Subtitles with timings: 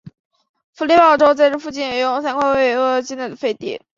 [0.73, 3.79] 弗里堡州在这附近也拥有三块位于沃州境内的飞地。